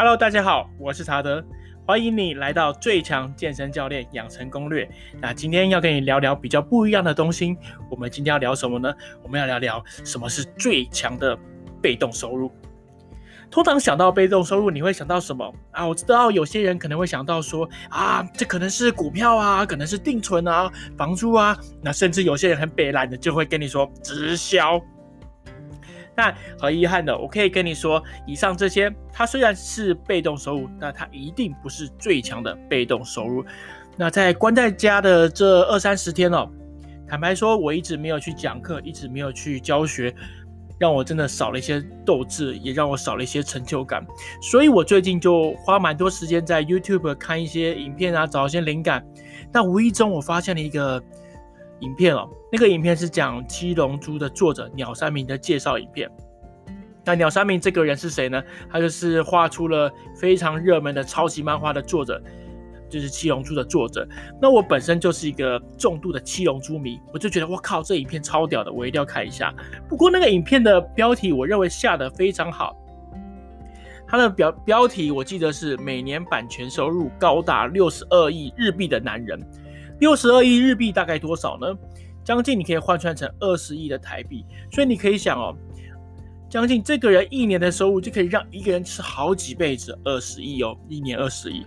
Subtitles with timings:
[0.00, 1.44] Hello，大家好，我是查德，
[1.86, 4.90] 欢迎你来到最强健身教练养成攻略。
[5.20, 7.54] 那今天要跟你聊聊比较不一样的东西。
[7.90, 8.90] 我们今天要聊什么呢？
[9.22, 11.38] 我们要聊聊什么是最强的
[11.82, 12.50] 被动收入。
[13.50, 15.86] 通常想到被动收入，你会想到什么啊？
[15.86, 21.54] 我知道有些人可能会想到说啊，这可能是股票啊，可能是定存啊，房租啊。
[21.82, 24.80] 那甚至有些人很北懒的，就会跟你说直销。
[26.22, 33.42] 但很遗憾的，我可以跟你说，以上这些，它虽然是被动收入，但它一定不是最强的被动收入。
[33.96, 36.46] 那在关在家的这二三十天哦，
[37.08, 40.14] 坦白说，我一直没有去讲课，一直没有去教学，
[40.78, 44.06] 让我真的少了一些斗志，也让我少了一些成就感。
[44.42, 49.02] 所以我最近就花蛮多时间在 YouTube 看一些影片啊，找一些灵感。
[49.50, 51.02] 但无意中我发现了一个。
[51.80, 56.10] 影片哦，那个影片是讲《七龙珠》的作者鸟山明的介绍影片。
[57.04, 58.42] 那鸟山明这个人是谁呢？
[58.70, 62.22] 他就是画出了非常热门的超级漫画的作者，
[62.90, 64.06] 就是《七龙珠》的作者。
[64.40, 69.52] 那我本身就是一个重度的《七龙珠》迷，我就觉得我靠，这影片超屌的，我一定要看一下。
[69.88, 72.76] 不过那个影片的标题，我认为下得非常好。
[74.06, 79.40] 它的标标题我记得是每年版权收入高达六十二亿日币的男人。
[80.00, 81.66] 六十二亿日币大概多少呢？
[82.22, 85.56] 将近你可以换算成二十亿的台币，所以你可以想哦，
[86.50, 91.64] 将近这个人一年的收入就可以让一个人吃好几辈子，二十亿哦，一年二十亿。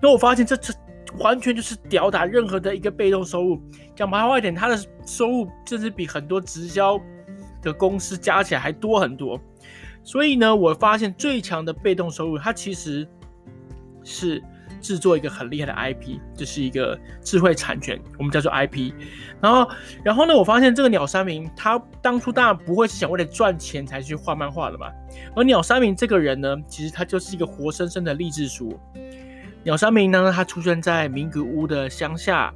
[0.00, 0.74] 那我发现这这
[1.18, 3.60] 完全就是吊打任何的一个被动收入。
[3.96, 7.00] 讲白话一点，他的收入甚至比很多直销
[7.62, 9.40] 的公司加起来还多很多。
[10.04, 13.08] 所以呢，我发现最强的被动收入，它其实
[14.04, 14.42] 是。
[14.80, 18.92] 制作一个很厉害的 IP，这是一个智慧产权，我们叫做 IP。
[19.40, 19.70] 然后，
[20.04, 24.86] 然后呢，我发现这个鸟山明，他当初当然不会是想为了赚钱才去画漫画的嘛。
[25.34, 28.78] 而鸟山明这个人呢，其实他就是一个活生生的励志书。
[29.64, 32.54] 鸟山明呢，他出生在名古屋的乡下，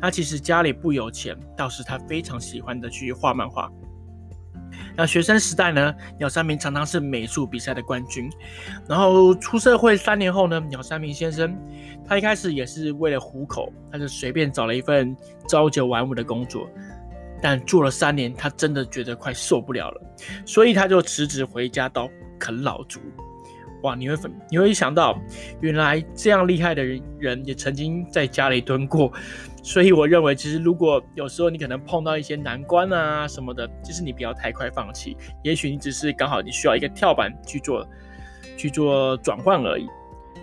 [0.00, 3.70] 他其实家里不有钱，倒是他非常喜欢的去画漫画。
[4.98, 8.28] 那学生时代呢，鸟山明常常是美术比赛的冠军。
[8.88, 11.56] 然后出社会三年后呢，鸟山明先生
[12.04, 15.16] 他一开始也是为了糊口，他就随便找了一份
[15.48, 16.68] 朝九晚五的工作。
[17.40, 20.02] 但做了三年，他真的觉得快受不了了，
[20.44, 22.98] 所以他就辞职回家到啃老族。
[23.82, 24.16] 哇，你会
[24.50, 25.16] 你会想到，
[25.60, 29.12] 原来这样厉害的人人也曾经在家里蹲过。
[29.68, 35.14] 所以我认为，其实如果有时候你可能碰到一些难关啊什么的，其实你不要太快放弃。
[35.44, 37.86] 也许你只是刚好你需要一个跳板去做
[38.56, 39.86] 去做转换而已。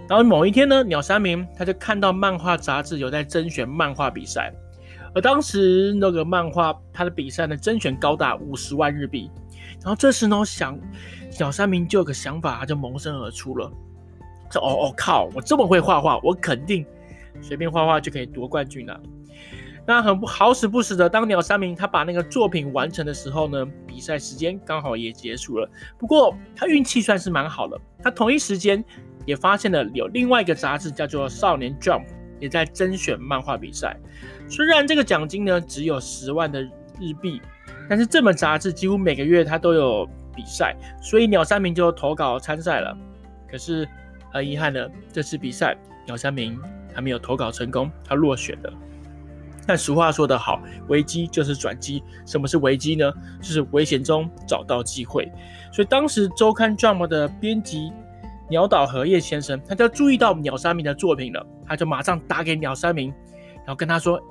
[0.08, 4.53] 然后某一天呢，鸟山明他就看到漫画杂志有在甄选漫画比赛，
[5.16, 9.31] 而当时那个漫画他的比赛呢，甄选高达五十万日币。
[9.81, 10.80] 然后这时呢，想
[11.40, 13.72] 鸟山明就有个想法，他就萌生而出了：
[14.52, 16.85] 说哦哦靠，我这么会画画，我肯定
[17.41, 19.02] 随便画画就可以夺冠军了。
[19.88, 25.69] 那很不好死不死的，当鸟山明他把那个作品完成的时候呢，比赛时间刚好也结束了。
[25.97, 28.84] 不过他运气算是蛮好的，他同一时间
[29.25, 32.01] 也发现了有另外一个杂志叫做《少年 Jump》，
[32.40, 33.96] 也在甄选漫画比赛。
[34.50, 37.40] 虽然这个奖金呢只有十万的日币，
[37.88, 42.97] 但是这本杂志几乎每个月他都有比赛，所以鸟山明就投稿参赛了。
[43.47, 43.88] 可是
[44.31, 46.59] 很遗憾的，这次比赛鸟山明
[46.94, 48.73] 还没有投稿成功，他落选了。
[49.68, 52.03] 但俗话说得好，危机就是转机。
[52.26, 53.12] 什么是危机呢？
[53.42, 55.31] 就是危险中找到机会。
[55.72, 57.92] 所以当时周刊《Jump》的编辑
[58.48, 63.09] 鸟岛和彦先生，他就注意到鸟山明的作品了，他就马上打给鸟山明，
[63.58, 64.22] 然后跟他说：“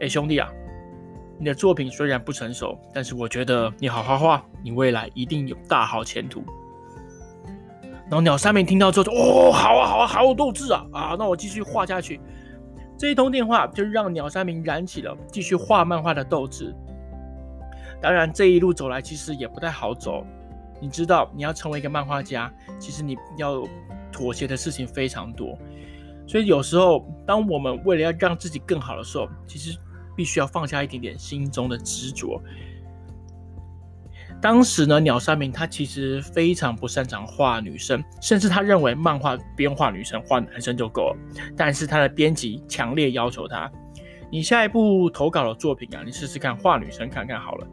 [0.00, 0.50] 哎，兄弟啊，
[1.38, 6.42] 你的作品虽然不成熟，但是我觉得你好好画，你未来一定有大好前途。”
[8.10, 10.84] 然后鸟山明听到之后就：“哦，好啊，好啊，好有斗志啊！
[10.92, 12.20] 啊，那我继续画下去。”
[12.96, 16.74] 这一通电话就让鸟山明燃起了继续画漫画的斗志。
[18.00, 20.24] 当然，这一路走来其实也不太好走。
[20.80, 23.66] 你知道，你要成为一个漫画家，其实你要
[24.12, 25.58] 妥协的事情非常多。
[26.26, 29.78] 所以有时候，当我们为了要让自己更好的时候，其实
[30.16, 32.40] 必须要放下一点点心中的执着。
[34.44, 41.16] 当时呢，鸟山明他其实非常不擅长画女生，甚至他认为漫画不用画女生，画男生就够了。
[41.56, 43.72] 但是他的编辑强烈要求他
[44.30, 47.66] ：“你下一部投稿的作品啊，你试试看画女生看看好了。”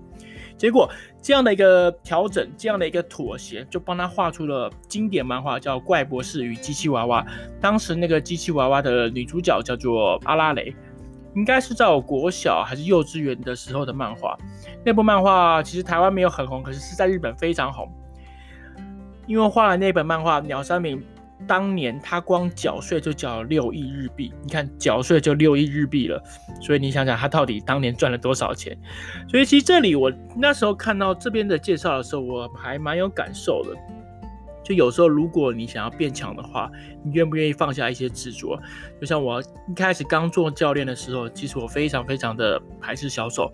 [0.57, 0.89] 结果
[1.21, 7.21] 这样的一个调整，这样的一个妥协，就帮他画出了经典漫画叫《怪博士与机器娃娃》。
[7.59, 10.73] 当时那个机器娃娃的女主角叫做阿拉蕾。
[11.35, 14.37] 应该是在我国小还是幼稚园的时候的漫画，
[14.83, 17.89] 那部漫画其实台湾没有很红，可是是在日本非常红。
[19.27, 21.01] 因为画了那本漫画，鸟山明
[21.47, 26.21] 当年他光缴税就缴了六亿日币，你看缴税就六亿日币了，
[26.59, 28.77] 所以你想想他到底当年赚了多少钱？
[29.29, 34.00] 所以其实这里我那时候看到这边的介绍的时候，我还蛮有感受的。
[34.75, 36.69] 有时候如果你想要变强的话，
[37.03, 38.59] 你愿不愿意放下一些执着？
[38.99, 43.51] 就像我一开始刚做教练的时候，其实我非常非常的排斥销售。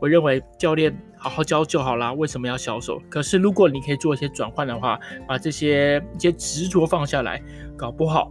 [0.00, 3.00] 我认为教练好好教就好啦，为什么要销售？
[3.10, 7.42] 可是如果你可以做一些转换的话，把这些一些执着放下来，
[7.76, 8.30] 搞不好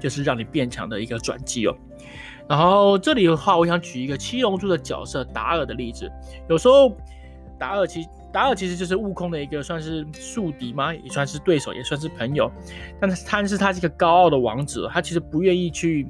[0.00, 1.76] 就是让你变强的一个转机哦。
[2.48, 6.10] 然后这里的话，我想举一个七龙珠的角色达尔的例子。
[6.48, 6.96] 有时候
[7.58, 10.94] 达尔其达尔其实就是悟空的一个算是宿敌吗？
[10.94, 12.50] 也算是对手，也算是朋友。
[13.00, 16.06] 但是他是他是一个高傲的王者，他其实不愿意去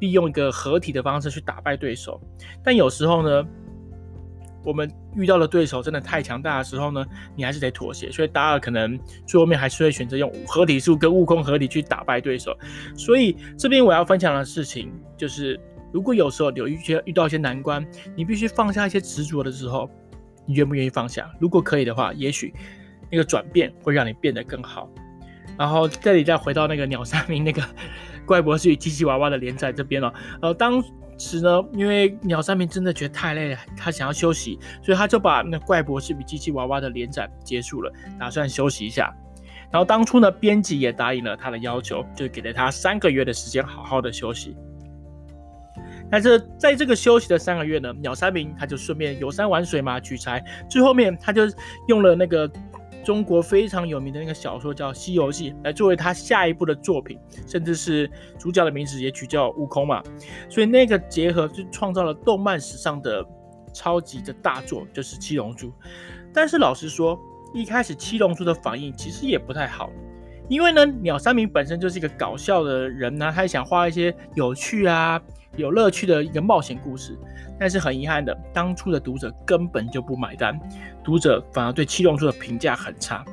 [0.00, 2.20] 利用一个合体的方式去打败对手。
[2.64, 3.44] 但有时候呢，
[4.64, 7.04] 我们遇到的对手真的太强大的时候呢，
[7.36, 8.10] 你还是得妥协。
[8.10, 12.56] 所以达尔可能最后面还是会选择用合体术跟悟空合体去打败对手。
[12.96, 15.58] 所以这边我要分享的事情就是，
[15.92, 19.88] 如果有时候有一些遇到一些难关，你必须放下一些执着的时候，
[20.46, 21.30] 你愿不愿意放下？
[21.38, 22.54] 如果可以的话，也许
[23.10, 24.88] 那个转变会让你变得更好。
[25.58, 27.62] 然后这里再回到那个鸟山明那个
[28.24, 30.12] 怪博士与机器娃娃的连载这边了。
[30.40, 30.82] 呃，当。
[31.18, 37.90] 时呢，因为鸟山明真的觉得太累了，他想要休息，所以他就把那怪博士与机器娃娃的连载结束了，
[38.20, 39.10] 打算休息一下。
[39.70, 44.54] 然后当初呢，编辑也答应了他的要求，就给了他三个月的时间，好好的休息。
[46.10, 50.44] 但是在这个休息的三个月呢，鸟山明他就顺便游山玩水嘛，取材。
[50.68, 51.42] 最后面他就
[51.88, 52.50] 用了那个。
[53.04, 57.16] 中国非常有名的那个小说叫《西游记》，来作为他下一部的作品，
[57.46, 60.02] 甚至是主角的名字也取叫悟空嘛，
[60.48, 63.24] 所以那个结合就创造了动漫史上的
[63.72, 65.68] 超级的大作，就是《七龙珠》。
[66.34, 67.16] 但是老实说，
[67.54, 69.88] 一开始《七龙珠》的反应其实也不太好，
[70.48, 75.22] 因为呢，鸟山明本身就是一个搞笑的人呢、他也想画一些有趣啊、
[75.54, 77.16] 有乐趣的一个冒险故事。
[77.58, 80.58] 但是很遗憾的，当初的读者根本就不买单，
[81.02, 83.24] 读者反而对七龙珠的评价很差。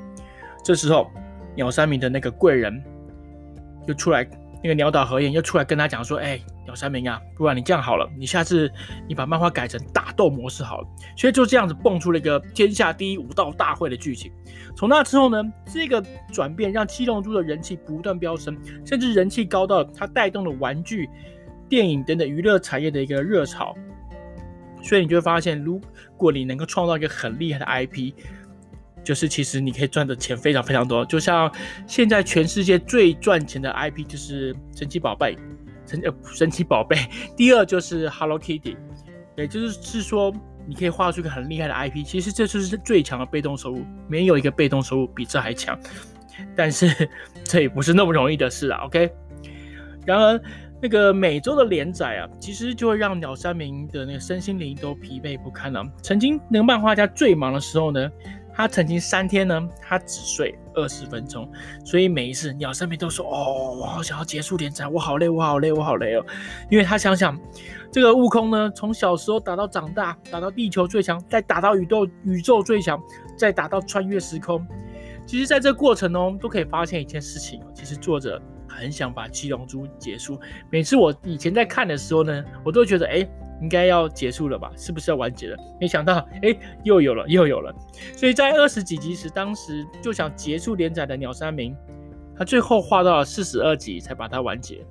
[0.63, 1.11] 这时候，
[1.55, 2.81] 鸟山明的那个贵人
[3.85, 4.25] 又出来，
[4.63, 8.71] 那个鸟岛和彦又出来跟他讲说：“哎，鸟山明啊，不然你这样好了，你下次
[9.09, 10.87] 你把漫画改成打斗模式好了。”
[11.17, 14.31] 所以就这样子蹦出了一个天下第一武道大会的剧情。
[14.73, 16.01] 从那之后呢，这个
[16.31, 21.09] 转变让七龙珠的人气不断飙升，甚至人气高到它带动了玩具、
[21.73, 23.75] 电影等等娱乐产业的一个热潮。
[24.83, 25.81] 所以你就会发现，如
[26.15, 28.13] 果你能够创造一个很厉害的 IP，
[29.03, 31.03] 就是其实你可以赚的钱非常非常多。
[31.03, 31.51] 就像
[31.87, 35.35] 现在全世界最赚钱的 IP 就是神奇宝贝，
[35.87, 36.95] 神呃神奇宝贝，
[37.35, 38.77] 第二就是 Hello Kitty，
[39.35, 40.31] 也就是是说
[40.67, 45.79] 你可以画出一个很厉害的 IP，其实这就是最强的被动收入，没有一个被动收入比这还强。
[46.55, 47.09] 但是
[47.43, 49.09] 这也不是那么容易的事啊，OK？
[50.05, 50.39] 然而。
[50.83, 55.81] 那个每周的连载啊，其实就会让鸟山明的那个身心灵都疲惫不堪了。
[56.01, 58.11] 曾经那个漫画家最忙的时候呢，
[58.53, 61.49] 他曾经三天呢，他只睡二十分钟。
[61.85, 66.25] 所以每一次鸟山明都说：“哦，我好想要结束连载，我好累，我好累，我好累哦。”
[66.69, 67.39] 因为他想想，
[67.89, 73.01] 这个悟空呢，从小时候打到长大，打到地球最强，再打到宇宙宇宙最强，
[73.37, 74.61] 再打到穿越时空。
[75.25, 78.41] 其实，在这过程中，都可以发现一件事情，其实作者。
[78.73, 80.39] 很想把七龙珠结束。
[80.69, 83.27] 每次我以前在看的时候呢，我都觉得，哎，
[83.61, 84.71] 应该要结束了吧？
[84.75, 85.57] 是不是要完结了？
[85.79, 87.73] 没想到，哎，又有了，又有了。
[88.15, 91.75] 所以在二十几集时，当时就想结束连载的鸟山明，
[92.35, 94.85] 他最后画到了四十二集才把它完结。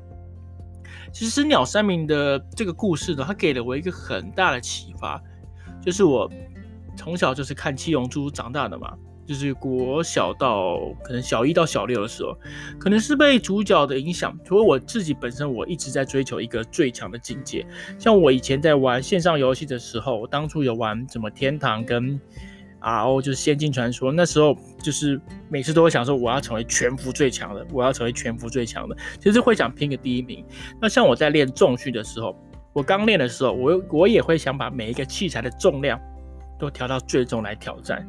[1.13, 5.23] 其实鸟山明的这个故事呢，他给了我一个很大的启发，
[5.81, 6.31] 就是我
[6.97, 8.97] 从小就是看七龙珠长大的嘛。
[9.33, 12.37] 就是国小到可能小一到小六的时候，
[12.79, 14.39] 可能是被主角的影响。
[14.45, 17.67] 除了我自己本身，我一直在追求一个最强的境界。
[17.99, 22.21] 像我以前在玩线上游戏的时候，我当初有玩什么天堂跟
[22.83, 24.13] RO，就是仙境传说。
[24.13, 30.45] 那时候就是每次都会想说，我要成为全服最强的，我要成为全服最强的，其实会想拼个第一名。
[30.79, 32.37] 那像我在练重训的时候，
[32.75, 35.99] 我刚练的时候，我我也会想把每一个器材的重量
[36.59, 38.07] 都调到最重来挑战。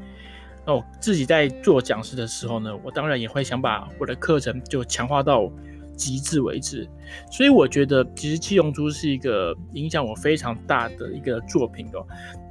[0.65, 5.51] 那我自己在做讲师的时候呢，我当然也会想把我的课程就强化到
[5.95, 6.87] 极致为止。
[7.31, 12.05] 所以我觉得，其实《七龙珠》是一个影响我非常大的一个作品哦。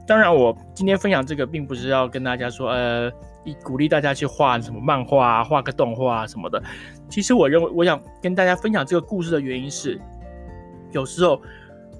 [0.07, 3.11] 当然，我今天分享这个，并不是要跟大家说，呃，
[3.62, 6.62] 鼓励大家去画什么漫画啊，画个动画啊什么的。
[7.09, 9.99] 其实我认为，我想跟大家分享这个故事的原因是，
[10.90, 11.40] 有时候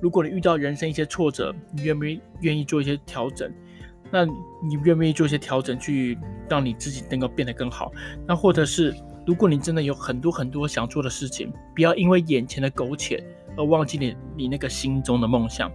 [0.01, 2.05] 如果你遇到人生一些挫折，你愿不
[2.41, 3.51] 愿意做一些调整？
[4.13, 7.91] 那你愿不愿意做一些调整，去让你自己能够变得更好？
[8.27, 8.95] 那或者是，
[9.27, 13.25] 如果你真的有很多很多想做的事情，不要因为眼前的苟且
[13.57, 15.73] 而忘记你你那个心中的梦想。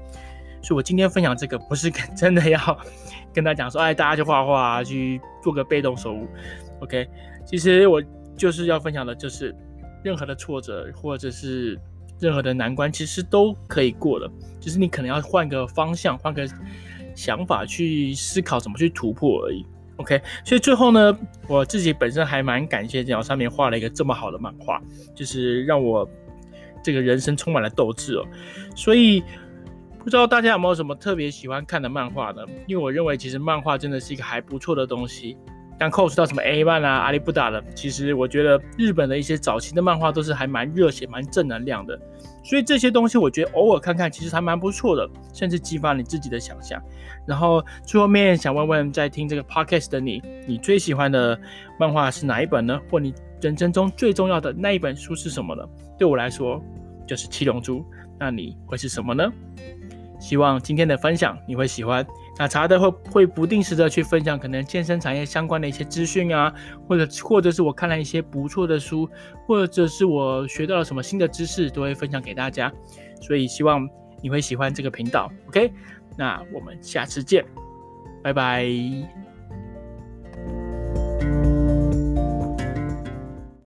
[0.62, 2.60] 所以我今天分享这个，不是跟 真的要
[3.34, 6.28] 跟大家讲说，哎，大家去画画，去做个被动收入。
[6.82, 7.10] OK，
[7.44, 8.00] 其实我
[8.36, 9.56] 就是要分享的，就是
[10.04, 11.80] 任何的挫折或者是
[12.20, 14.30] 任何的难关，其实都可以过的，
[14.60, 16.48] 就是你可能要换个方向，换个。
[17.18, 20.22] 想法去思考怎么去突破而已，OK。
[20.46, 24.80] 所以最后呢，我自己本身还蛮感谢电脑上面画了一个这么好的漫画，
[25.16, 26.08] 就是让我
[26.84, 28.26] 这个人生充满了斗志哦。
[28.76, 29.24] 所以
[29.98, 32.44] 不知道大家有没有什么特别喜欢看的漫画呢？
[32.68, 35.36] 因为我认为其实漫画真的是一个还不错的东西。
[35.80, 42.00] 但 cos 到什么 A 漫啊、阿里不达的，其实我觉得日本的一些早期的漫画都是还蛮热血、蛮正能量的。
[42.44, 46.82] 所以这些东西我觉得偶尔看看其实还蛮不错的，甚至激发你自己的想象。
[47.28, 51.38] 然后最后面想问问在听这个 podcast 的你，你最喜欢的
[51.78, 52.80] 漫画是哪一本呢？
[52.90, 55.64] 或你人生中最重要的那一本书是什么呢？
[56.00, 56.64] 对我来说
[57.06, 57.80] 就是《七龙珠》，
[58.18, 59.30] 那你会是什么呢？
[60.20, 62.06] 希望今天的分享你会喜欢。
[62.38, 66.54] 那查的会会不定时的去分享可能健身产业相关的一些资讯啊，
[66.88, 69.10] 或者或者是我看了一些不错的书，
[69.46, 72.72] 或者是我学到了什么新的知识，都会分享给大家。
[73.22, 73.88] 所以希望
[74.22, 75.32] 你会喜欢这个频道。
[75.48, 75.72] OK，
[76.16, 77.46] 那我们下次见，
[78.24, 79.37] 拜拜。